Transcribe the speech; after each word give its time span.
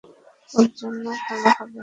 ওর 0.53 0.67
জন্য 0.79 1.03
ভালো 1.19 1.49
হবে। 1.57 1.79